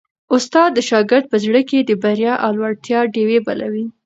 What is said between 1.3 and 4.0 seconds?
په زړه کي د بریا او لوړتیا ډېوې بلوي.